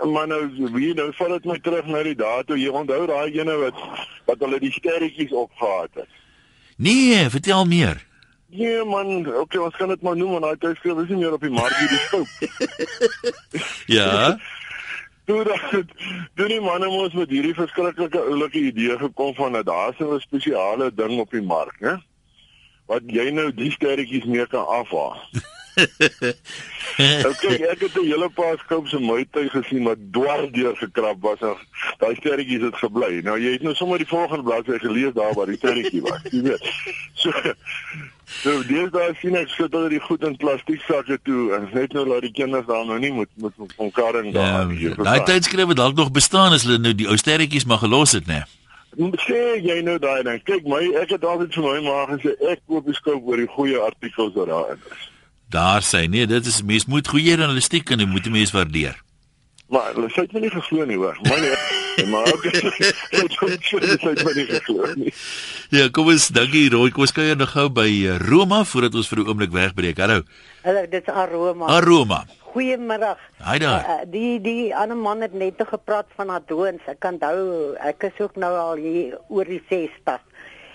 [0.00, 3.34] Maar nou wie nou val dit my terug na die dae toe jy onthou daai
[3.36, 3.82] ene wat
[4.24, 6.08] wat hulle die sterretjies opgehaat het.
[6.76, 8.00] Nee, vertel meer.
[8.52, 11.44] Nee man, okay, ons kan dit maar noem want daai tydskrif is nie meer op
[11.44, 12.28] die mark hier die skoop.
[13.98, 14.36] Ja.
[15.26, 15.84] Toe dat
[16.34, 20.90] toe die manne mos met hierdie verskriklike oulike idee gekom van dat daar 'n spesiale
[20.94, 21.94] ding op die mark, né?
[22.86, 25.20] Wat jy nou die sterretjies mee kan afhaal.
[25.76, 31.40] okay, ek het 'n hele paar skoop se muitheid gesien wat dwars deur gekrap was
[31.40, 31.56] en
[31.98, 33.20] daai sterretjies het gebly.
[33.24, 36.42] Nou jy het nou sommer die volgende bladsy gelees daar waar die sterretjie was, jy
[36.42, 36.72] weet.
[37.14, 37.32] So
[38.40, 41.92] So dis daar sien ek sit hulle die goed in plastiek sakke toe en net
[41.92, 45.04] nou laat die kinders daar nou nie moet moet met mekaar in Ja, daar.
[45.04, 48.42] daai tydskrifte dalk nog bestaan as hulle nou die ou sterretjies maar gelos het, né?
[49.26, 50.40] Sê jy nou daai dan.
[50.44, 53.48] Kyk my, ek het altyd vir my ma gesê ek koop die skoop oor die
[53.48, 55.11] goeie artikels wat daarin is.
[55.52, 58.96] Daar sê nee, dit is mens moet goeie journalistiek en dit moet 'n mens waardeer.
[59.68, 61.18] Maar hulle sê dit nie geglo nie hoor.
[61.28, 62.60] Maar nee, maar ook sy
[63.68, 65.12] sê dit nie geglo nie.
[65.68, 66.90] Ja, kom ons dankie Roy.
[66.90, 69.98] Kom ons kuier nog gou by eh, Roma voordat ons vir 'n oomblik wegbreek.
[69.98, 70.22] Hallo.
[70.64, 71.66] Hallo, dit is Aroma.
[71.66, 72.24] Aroma.
[72.52, 73.20] Goeiemiddag.
[73.44, 73.84] Hi daar.
[73.88, 76.84] Uh, die die ander man het net gepraat van Adoons.
[76.86, 80.20] Ek onthou ek is ook nou al hier oor die 60.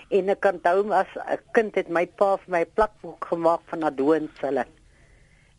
[0.08, 3.82] En ek onthou as 'n kind het my pa vir my 'n plakboek gemaak van
[3.82, 4.64] Adoons hulle.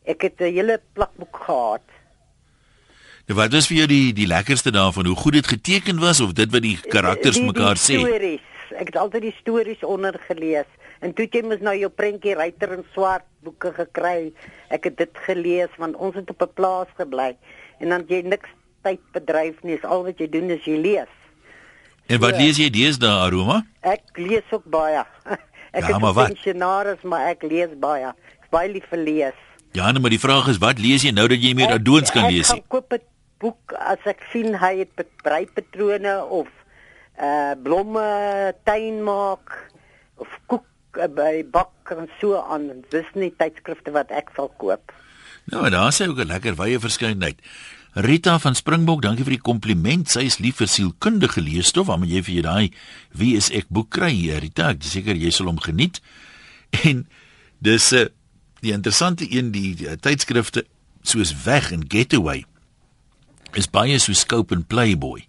[0.06, 1.86] Ek het 'n hele plakboek gehad.
[3.28, 5.06] Nou wat was vir jou die die lekkerste daarvan?
[5.06, 8.00] Hoe goed dit geteken was of dit wat die karakters die, mekaar die sê?
[8.00, 8.42] Stories.
[8.74, 10.66] Ek het altyd die stories onder gelees.
[11.00, 14.34] En toe jy mos nou jou prentjie ryter in swart boeke gekry.
[14.70, 17.38] Ek het dit gelees want ons het op 'n plaas gebly
[17.80, 18.50] en dan jy niks
[18.82, 19.78] tyd bedryf nie.
[19.78, 21.19] Is al wat jy doen is jy lees.
[22.10, 22.42] En wat Ja.
[22.42, 23.60] lees jy deesdae, Aroma?
[23.86, 25.04] Ek lees ook baie.
[25.78, 26.32] Ek Ja, wat?
[26.34, 28.10] pensionaris, maar ek lees baie.
[28.10, 29.38] Ek is baie lief vir lees.
[29.78, 32.26] Ja, nee, maar die vraag is wat lees jy nou dat jy meer adoons kan
[32.26, 33.04] ek, lees Ek gaan koop 'n
[33.40, 36.48] boek as ek sien hy het breipatrone of
[37.22, 39.70] uh blomme tuin maak
[40.18, 40.66] of koek
[40.98, 42.82] uh, by bak en so aan.
[42.90, 44.92] Dis nie tydskrifte wat ek sal koop.
[45.52, 47.38] Nou, daar sê ook 'n lekker wye verskeidenheid.
[47.94, 50.10] Rita van Springbok, dankie vir die kompliment.
[50.12, 51.88] Sy is lief vir sielkundige leesstof.
[51.90, 52.68] Waarmee jy vir jou daai
[53.18, 54.70] Wie is ek boek kry, Rita?
[54.76, 56.02] Ek is seker jy sal hom geniet.
[56.86, 57.08] En
[57.60, 58.10] dis 'n uh,
[58.62, 60.66] die interessante een die, die tydskrifte
[61.02, 62.46] soos Weg en Getaway
[63.54, 65.26] is baie so Scope en Playboy.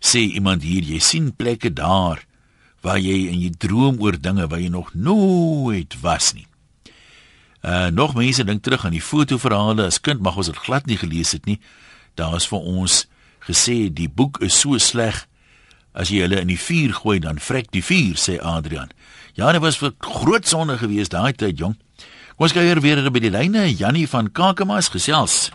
[0.00, 2.24] Sê iemand hier, jy sien plekke daar
[2.84, 6.46] waar jy in jy droom oor dinge waar jy nog nooit was nie.
[7.64, 10.98] Uh nog mense dink terug aan die fotoverhale as kind mag ons dit glad nie
[11.00, 11.58] gelees het nie.
[12.14, 13.06] Daar is vir ons
[13.46, 15.24] gesê die boek is so sleg
[15.94, 18.90] as jy hulle in die vuur gooi dan vrek die vuur sê Adrian.
[19.34, 21.76] Ja, dit was vir groot sonde geweest daai tyd jong.
[22.34, 25.52] Kom ons kyk weer by die lyne Jannie van Kakamas gesels.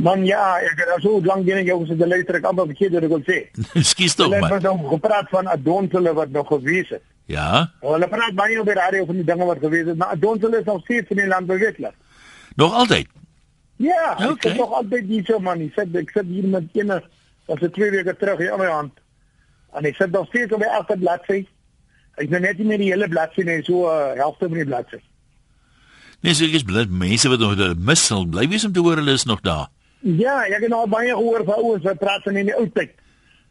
[0.00, 3.12] Man ja, ek het so lank binne jou gesit luister ek amper verkeerd wat ek
[3.14, 3.38] wil sê.
[3.92, 4.52] Skus tog Hulle man.
[4.56, 7.04] het nou gepraat van adonsele wat nog gewees het.
[7.30, 7.70] Ja.
[7.84, 10.82] Hulle praat baie die radio van die dinge wat gewees het, maar adonsele is nog
[10.82, 11.94] steeds in die land beweeglik.
[12.58, 13.06] Nog altyd.
[13.80, 14.32] Ja, Oké.
[14.32, 16.98] ek het nog altyd hier so man, ek sit ek sit hier met ene
[17.48, 18.98] was dit twee weke terug hier aan my hand.
[19.78, 21.38] En ek sit nog steeds op die agter bladsy.
[22.20, 25.00] Ek nou net nie meer die hele bladsy nie, so uh, helfte van die bladsy.
[26.20, 28.82] Nee, so ek is bly mense wat nog hulle mis sal bly wees om te
[28.84, 29.70] hoor hulle is nog daar.
[30.02, 32.92] Ja, ek het nou baie gehoor van ouens wat praat van in die ou tyd.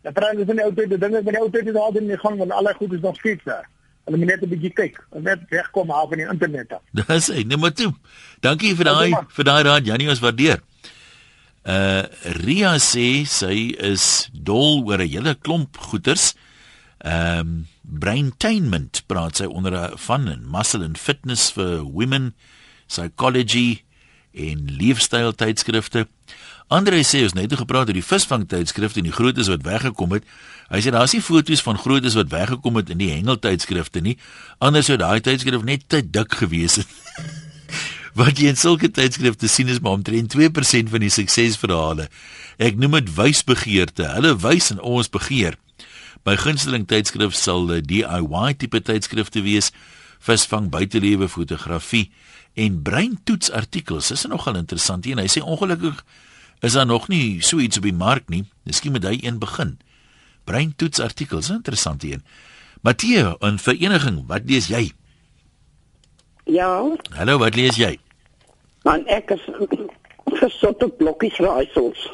[0.01, 1.97] Dat praat hulle van die ou tyd, die dinge van die ou tyd is al
[1.99, 3.67] in die gang want alle goed is nog steeds daar.
[4.07, 6.81] Hulle moet net 'n bietjie kyk, en net wegkom af van die internet af.
[7.07, 7.93] Dis hy, nee maar toe.
[8.39, 10.63] Dankie vir daai vir daai raad Jannie, ons waardeer.
[11.63, 12.03] Uh
[12.39, 16.33] Ria sê sy is dol oor 'n hele klomp goeters.
[16.99, 22.33] Ehm um, braintainment praat sy onder van en muscle and fitness vir women,
[22.88, 23.81] psychology
[24.33, 26.07] en leefstyl tydskrifte.
[26.69, 30.25] Andre sê ons net gepraat oor die visvang tydskrifte en die grootes wat weggekom het.
[30.69, 34.19] Hy sê daar's nie foto's van grootes wat weggekom het in die hengel tydskrifte nie.
[34.62, 36.91] Anders sou daai tydskrif net te dik gewees het.
[38.19, 42.10] Wat jy in sulke tydskrifte sien is maar omtrent 2% van die suksesverhale.
[42.62, 44.05] Ek noem dit wysbegeerte.
[44.17, 45.58] Hulle wys en ons begeer.
[46.27, 49.71] My gunsteling tydskrif sal 'n DIY tipe tydskrifte wees,
[50.19, 52.12] visvang, buitelewe, fotografie
[52.53, 54.10] en breintoets artikels.
[54.10, 55.17] Dis nogal interessant hier.
[55.17, 56.03] Hy sê ongelukkig
[56.59, 58.43] is daar nog nie so iets op die mark nie.
[58.63, 59.79] Miskien moet hy een begin.
[60.43, 62.19] Breintoets artikels, interessant hier.
[62.81, 64.91] Matthee, 'n vereniging, wat lees jy?
[66.43, 67.99] Ja, Hallo, wat lees jy?
[68.83, 69.43] man ek is
[70.41, 72.07] gesot op blokkies raaisels.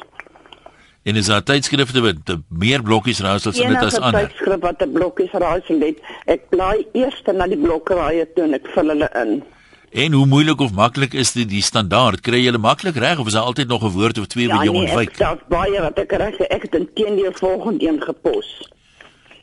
[1.06, 4.26] En is daar tydskrifte eh, meer blokkies raaisels in dit as Enige ander?
[4.26, 8.66] tydskrif wat 'n blokkies raaisel het, ek blaai eers na die blokkeraaie toe en ek
[8.74, 9.42] vul hulle in.
[9.90, 12.20] En hoe moeilik of maklik is dit die standaard?
[12.20, 14.64] Kry jy hulle maklik reg of is daar altyd nog 'n woord of twee wat
[14.64, 15.10] jy nee, ontwyk?
[15.10, 18.68] ek daar's baie wat ek reg ek het intedeel volgende een gepos.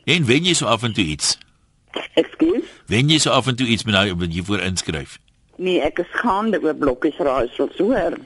[0.04, 1.38] En wen jy so af en toe iets?
[2.14, 2.64] Ekskuus?
[2.86, 5.18] Wen jy so af en toe iets met nou wat jy voor inskryf?
[5.56, 8.16] Nee, ek is gaande oor blokkies raaisels, hoor.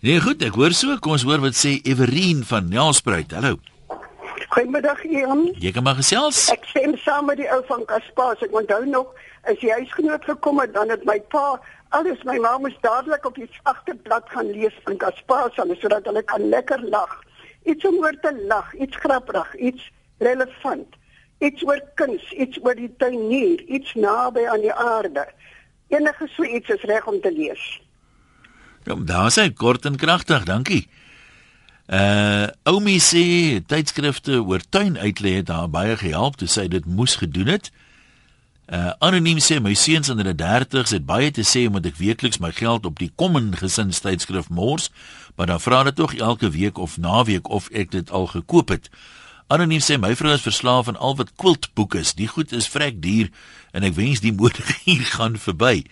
[0.00, 0.96] Nee, goed, ek hoor so.
[0.98, 3.32] Kom ons hoor wat sê Everine van Nelspruit.
[3.32, 3.58] Hallo.
[4.48, 5.48] Goeiemiddag Ian.
[5.58, 6.46] Jy kan maar gesels.
[6.54, 8.42] Ek stem saam met die ou van Kaspaas.
[8.46, 9.08] Ek onthou nog
[9.50, 11.56] as die huisgenoot gekom het dan het my pa
[11.96, 16.48] alles my ma moes dadelik op die agterblad gaan lees van Kaspaas sodat hulle kan
[16.48, 17.18] lekker lag.
[17.64, 20.94] Iets om oor te lag, iets grappig, iets relevant.
[21.38, 25.26] Iets oor kuns, iets oor die tuinier, iets naby aan die aarde.
[25.88, 27.64] Enige so iets is reg om te lees.
[28.86, 30.86] Ja, daar sê kort en kragtig, dankie.
[31.86, 37.14] Uh Oumi sê tydskrifte oor tuin uitlê het haar baie gehelp toe sy dit moes
[37.14, 37.70] gedoen het.
[38.66, 42.40] Uh anoniem sê my seuns in hulle 30's het baie te sê omdat ek weekliks
[42.42, 44.90] my geld op die Common gesinstydskrif mors,
[45.38, 48.90] maar dan vra hulle tog elke week of naweek of ek dit al gekoop het.
[49.46, 52.16] Anoniem sê my vrou is verslaaf aan al wat quiltboeke is.
[52.18, 53.30] Die goed is vrek duur
[53.70, 55.86] en ek wens die moedigier gaan verby.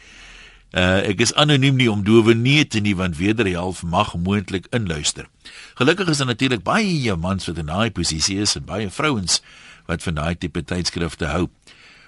[0.74, 5.28] Uh ek is anoniem nie om dowe nee te nie want wederhelf mag moontlik inluister.
[5.78, 9.38] Gelukkig is daar natuurlik baie mans wat in daai posisie is en baie vrouens
[9.86, 11.46] wat van daai tipe tydskrifte hou.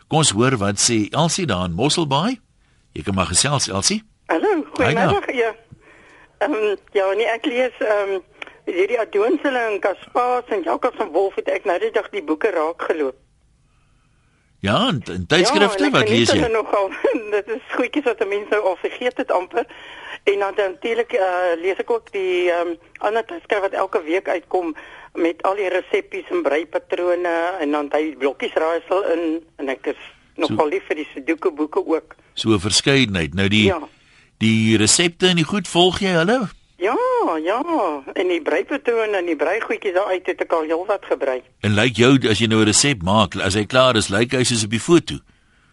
[0.08, 2.40] Kom ons hoor wat sê Elsie daar in Mosselbaai.
[2.92, 4.02] Jy kan maar gesels Elsie.
[4.26, 5.30] Hallo, Goeiemiddag.
[5.34, 5.54] Ja.
[6.38, 8.24] Ehm um, ja, nee, ek lees ehm um,
[8.66, 12.50] hierdie Adonsele en Kaspaas en Jakob van Wolf het ek nou die dag die boeke
[12.50, 13.14] raak geloop.
[14.60, 16.48] Ja, en, en tydskrifte ja, wat lees jy?
[16.48, 16.90] Nogal,
[17.36, 19.66] dit is goedjies wat mense nou al vergeet het amper.
[20.26, 24.74] En dan natuurlik uh, lees ek ook die um, ander tydskrif wat elke week uitkom
[25.14, 29.22] met al die resepte en breipatrone en dan hy blokkies raaisel in
[29.62, 30.00] en ek is
[30.36, 32.16] nogal so, lief vir die Sudoku boeke ook.
[32.34, 33.34] So 'n verskeidenheid.
[33.34, 33.80] Nou die ja.
[34.38, 36.48] die resepte en die goed volg jy hulle?
[36.76, 36.96] Ja,
[37.42, 37.62] ja,
[38.12, 41.38] en die breipatrone en die breigoedjies daar uit het ek al heelwat gebrei.
[41.64, 44.32] En lyk like jou as jy nou 'n resep maak, as hy klaar is, lyk
[44.32, 45.16] like hy soos op die foto?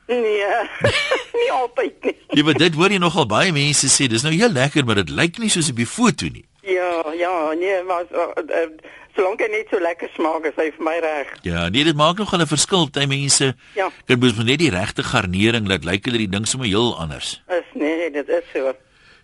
[0.08, 0.48] Nee.
[1.42, 2.16] nie altyd nie.
[2.30, 5.10] Ja, maar dit hoor jy nogal baie mense sê, dis nou heel lekker, maar dit
[5.10, 6.46] lyk nie soos op die foto nie.
[6.64, 8.68] Ja, ja, nee, maar uh, uh,
[9.16, 11.34] solank dit net so lekker smaak is, hy vir my reg.
[11.44, 13.56] Ja, nee, dit maak nogal 'n verskil party mense.
[13.76, 13.90] Ja.
[14.06, 17.44] Dit moet net die regte garnering laat lyk hulle die ding sommer heel anders.
[17.52, 18.72] Is nee, dit is so.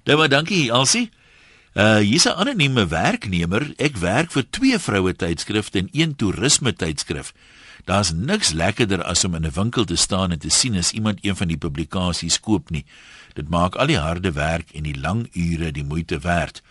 [0.03, 1.09] Dan maar dankie, Elsie.
[1.73, 3.73] Uh hier's 'n anonieme werknemer.
[3.77, 7.33] Ek werk vir twee vroue tydskrifte en een toerisme tydskrif.
[7.85, 11.19] Daar's niks lekkerder as om in 'n winkel te staan en te sien as iemand
[11.21, 12.85] een van die publikasies koop nie.
[13.33, 16.61] Dit maak al die harde werk en die lang ure die moeite werd.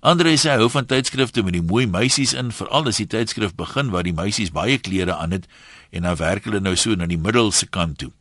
[0.00, 3.54] Andre sê hy hou van tydskrifte met die mooi meisies in, veral as die tydskrif
[3.54, 5.46] begin waar die meisies baie klere aan het
[5.90, 8.12] en dan werk hulle nou so na die middelse kant toe.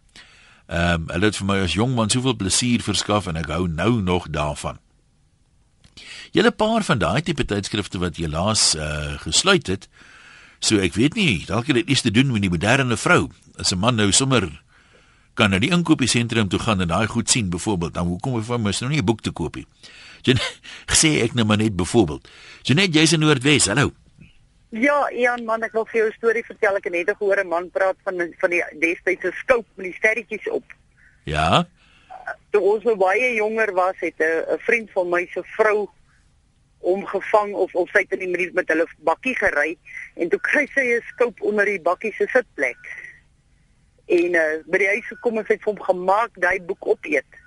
[0.67, 3.67] Ehm um, hulle het vir my as jong man soveel plesier verskaf en ek hou
[3.67, 4.79] nou nog daarvan.
[6.31, 9.87] Julle paar van daai tipe tydskrifte wat jy laas uh, gesluit het.
[10.59, 13.29] So ek weet nie, dalk het dit iets te doen met die moderne vrou.
[13.57, 14.49] As 'n man nou sommer
[15.37, 18.81] kan na die inkopiesentrum toe gaan en daai goed sien byvoorbeeld, dan hoekom hy mos
[18.81, 19.67] nou nie 'n boek te koop nie.
[20.23, 20.37] Jan
[21.01, 22.27] sê ek nou maar net byvoorbeeld.
[22.63, 23.67] Janet, jy's in Noordwes.
[23.67, 23.91] Hallo.
[24.69, 26.75] Ja, Ian man, ek wil vir jou 'n storie vertel.
[26.75, 30.49] Ek het net gehoor 'n man praat van van die destydse skoop met die sterretjies
[30.49, 30.63] op.
[31.23, 31.67] Ja.
[32.51, 35.87] Toe ons so baie jonger was, het 'n vriend van my se vrou
[36.81, 39.77] omgevang of of sy het in die met hulle bakkie gery
[40.15, 42.77] en toe kry sy 'n skoop onder die bakkie se sitplek.
[44.07, 47.43] En uh, by die huis gekom en sy het hom gemaak daai boek opeet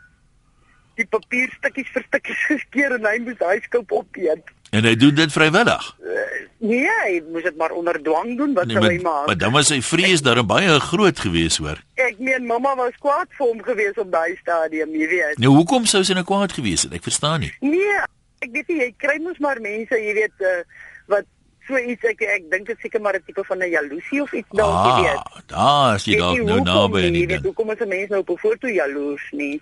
[1.00, 4.56] die papierstukkies vir stukkies geskeur en hy moes hy skoop opeet.
[4.70, 5.86] En hy doen dit vrywillig.
[5.98, 6.26] Uh,
[6.62, 9.26] nee, hy moes dit maar onder dwang doen wat nee, sou hy maak.
[9.30, 11.80] Maar dan was sy vrees daar baie groot gewees hoor.
[11.98, 15.42] Ek meen mamma was kwaad vir hom gewees op daai stadium, jy weet.
[15.42, 16.94] Nou hoekom sou sy nou kwaad gewees het?
[17.00, 17.52] Ek verstaan nie.
[17.64, 17.98] Nee,
[18.40, 20.62] ek weet nie jy kry mos maar mense, jy weet, uh,
[21.12, 21.26] wat
[21.68, 24.48] so iets ek ek dink dit seker maar 'n tipe van 'n jaloesie of iets
[24.50, 25.46] dalk, ah, jy weet.
[25.46, 28.30] Daar is jy dalk nou naby en jy weet hoekom is 'n mens nou op
[28.30, 29.60] 'n foto jaloers nie?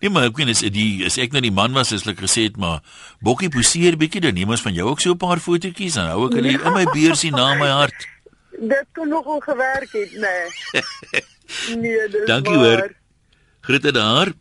[0.00, 2.48] Nee, maar ek weet is die is ek nou die man was as ek gesê
[2.48, 2.80] het maar
[3.20, 6.26] bokkie poseer bietjie dan neem ons van jou ook so 'n paar fotootjies dan hou
[6.26, 6.64] ek hulle ja.
[6.64, 8.08] in my beursie na my hart.
[8.72, 10.44] Dit kon nogal gewerk het, nee.
[11.82, 12.92] nee, dis Dankie hoor.
[13.60, 14.32] Groete daar.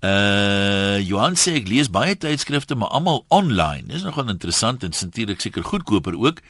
[0.00, 3.88] Uh Johan sê ek lees baie tydskrifte maar almal online.
[3.92, 6.40] Dis nogal interessant en natuurlik seker goedkoper ook.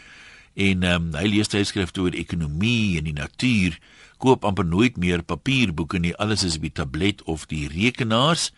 [0.55, 3.79] En ehm um, hy lees tydskrifte oor ekonomie en die natuur
[4.23, 6.15] koop amper nooit meer papierboeke nie.
[6.17, 8.51] Alles is op die tablet of die rekenaars.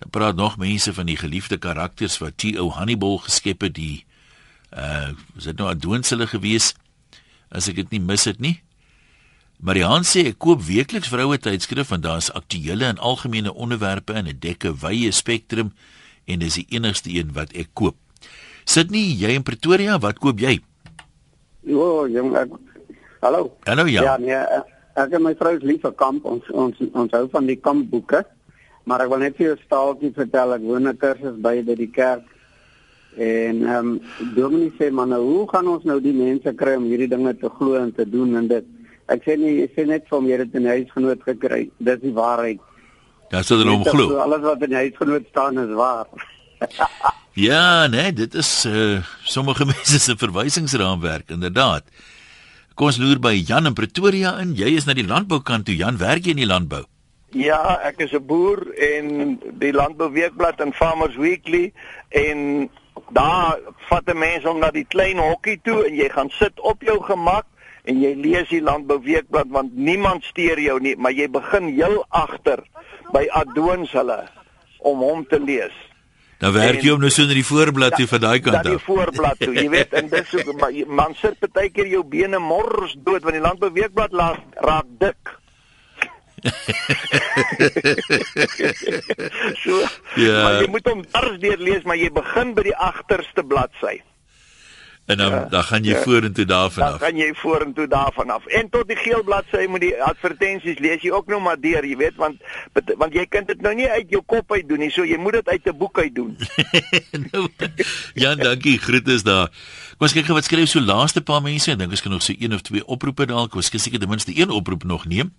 [0.00, 2.70] Dan praat nog mense van die geliefde karakters wat T.O.
[2.70, 4.04] Hannibal geskep het, die
[4.72, 6.72] uh is dit nou Adonsele gewees
[7.54, 8.63] as ek dit nie mis het nie.
[9.58, 14.38] Marian sê ek koop weekliks vroue tydskrif want daar's aktuelle en algemene onderwerpe in 'n
[14.38, 15.72] dekke wye spektrum
[16.26, 17.96] en dis die enigste een wat ek koop.
[18.64, 20.60] Sit nie jy in Pretoria, wat koop jy?
[21.62, 22.48] Jo, jong, ek
[23.24, 23.56] Hallo.
[23.64, 24.02] Hallo ja.
[24.02, 24.36] Ja, nee,
[24.94, 26.26] Ek en my vrou is lief vir kamp.
[26.28, 28.20] Ons ons ons hou van die kampboeke.
[28.84, 30.52] Maar ek wil net vir jou staaltjie vertel.
[30.54, 32.22] Ek woon 'n kursus by by die kerk.
[33.16, 34.00] En ehm um,
[34.36, 37.48] Dominee sê man, nou, hoe gaan ons nou die mense kry om hierdie dinge te
[37.48, 38.64] glo en te doen en dit
[39.12, 41.70] Ek sê nie ek sê net vir hom jy het 'n huisgenoot gekry.
[41.78, 42.60] Dis die waarheid.
[43.30, 44.16] Daar sou hulle hom glo.
[44.16, 46.06] Alles wat in die huisgenoot staan is waar.
[47.48, 51.84] ja, nee, dit is uh, sommige mense se verwysingsraamwerk inderdaad.
[52.74, 54.54] Kom ons loer by Jan in Pretoria in.
[54.54, 55.76] Jy is na die landboukant toe.
[55.76, 56.84] Jan, werk jy in die landbou?
[57.34, 61.72] Ja, ek is 'n boer en die Landbou Weekblad en Farmers Weekly
[62.08, 62.70] en
[63.10, 63.58] daar
[63.90, 67.02] vat 'n mens om na die klein hokkie toe en jy gaan sit op jou
[67.02, 67.46] gemak
[67.84, 72.00] en jy lees die Landbou Weekblad want niemand steur jou nie, maar jy begin heel
[72.08, 72.64] agter
[73.12, 74.22] by Adoons hulle
[74.84, 75.74] om hom te lees.
[76.42, 78.64] Dan werk jy om nou so na die voorblad toe van daai kant af.
[78.66, 80.38] Na die voorblad toe, jy weet, en dis so
[80.92, 85.22] man sit baie keer jou bene mors dood want die landbeweekblad laat raak dik.
[89.64, 89.72] so,
[90.20, 90.42] ja.
[90.42, 93.96] Maar jy moet hom dars deur lees, maar jy begin by die agterste bladsy.
[95.06, 96.02] En dan Ja, dan gaan jy ja.
[96.02, 97.00] vorentoe daarvan Dan af.
[97.00, 98.46] gaan jy vorentoe daarvan af.
[98.46, 101.96] En tot die geel bladsy moet die advertensies lees jy ook nou maar deur, jy
[101.96, 102.36] weet, want
[102.96, 105.32] want jy kan dit nou nie uit jou kop uit doen nie, so jy moet
[105.32, 106.36] dit uit 'n boek uit doen.
[108.14, 108.78] Jan, dankie.
[108.78, 109.48] Groete is daar.
[109.98, 111.70] Kom ons kyk gou wat skryf so laaste paar mense.
[111.70, 113.54] Ek dink ons kan nog so een of twee oproepe dalk.
[113.54, 115.32] Ons kan seker ten minste een oproep nog neem.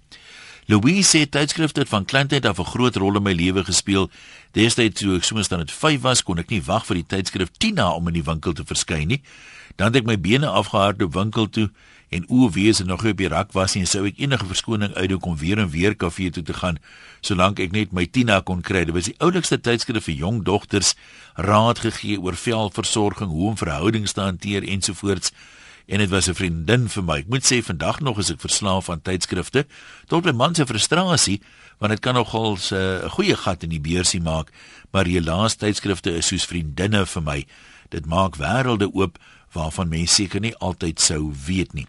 [0.68, 4.10] Louise sê tydskrifte het van kleintyd af 'n groot rol in my lewe gespeel.
[4.52, 7.50] Destyds toe ek soms dan net 5 was, kon ek nie wag vir die tydskrif
[7.58, 9.22] Tina om in die winkel te verskyn nie.
[9.76, 11.70] Dan het ek my bene afgehardloop winkel toe
[12.10, 15.24] en o, wees en nog op die rak was en sou ek enige verskoning uitdoen
[15.32, 16.80] om weer en weer kafee toe te gaan
[17.26, 18.86] solank ek net my Tina kon kry.
[18.86, 20.94] Dit was die oulikste tydskrif vir jong dogters,
[21.36, 25.34] raad gegee oor velversorging, hoe om verhoudings te hanteer ensovoorts
[25.86, 27.18] en dit was 'n vriendin vir my.
[27.20, 29.66] Ek moet sê vandag nog is ek verslaaf aan tydskrifte
[30.08, 31.42] tot my man se frustrasie
[31.80, 34.52] want dit kan nogal 'n goeie gat in die beursie maak,
[34.92, 37.46] maar helaas tydskrifte is soos vriendinne vir my.
[37.90, 39.20] Dit maak wêrelde oop
[39.56, 41.88] waarvan mense seker nie altyd sou weet nie.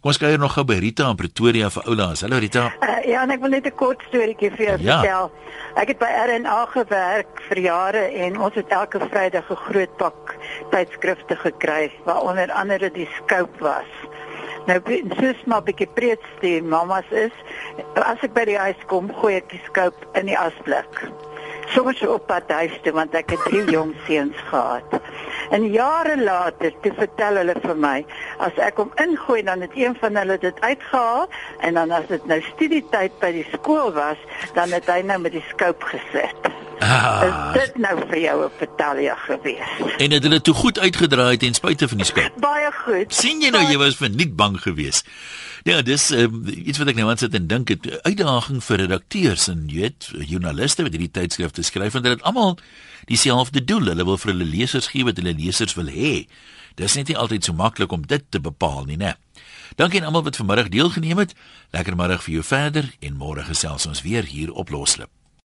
[0.00, 2.20] Kom ons kyk nog gou by Rita in Pretoria vir oulaas.
[2.26, 2.66] Hallo Rita.
[2.82, 4.98] Uh, ja, en ek wil net 'n kort storieetjie vir jou Ja.
[5.00, 5.30] vertel.
[5.76, 10.36] Ek het by RNA gewerk vir jare en ons het elke Vrydag 'n groot pak
[10.70, 13.88] tydskrifte gekry waar onder andere die Scope was.
[14.66, 14.80] Nou
[15.20, 17.32] soos maar 'n bietjie preets die mammas is,
[17.94, 21.08] as ek by die huis kom, gooi ek die Scope in die asblik.
[21.74, 24.84] Soms op pad huis toe want ek het drie jong seuns gehad.
[25.50, 28.04] En jare later, toe vertel hulle vir my,
[28.38, 31.28] as ek hom ingooi dan het een van hulle dit uitgehaal
[31.60, 34.16] en dan as dit nou studietyd by die skool was,
[34.54, 36.50] dan het hy nou met die skoop gesit.
[36.80, 37.22] Ah,
[37.54, 39.68] Is dit nou vir jou 'n betalia gewees?
[39.98, 42.30] en het hulle toe goed uitgedraai ten spyte van die skop.
[42.36, 43.14] Baie goed.
[43.14, 45.06] sien jy nou jy was verniet bang geweest.
[45.64, 49.46] Ja, dis um, iets wat ek nou aan sit en dink het uitdaging vir redakteurs
[49.48, 52.58] en jy weet joernaliste wat hierdie tydskrifte skryf want hulle het almal
[53.08, 53.88] dieselfde doel.
[53.94, 56.12] Hulle wil vir hulle lesers gee wat hulle lesers wil hê.
[56.76, 59.16] Dis net nie altyd so maklik om dit te bepaal nie, né?
[59.80, 61.32] Dankie aan almal wat vanmiddag deelgeneem het.
[61.72, 65.23] Lekker middag vir jou verder en môre gesels ons weer hier op Loslip.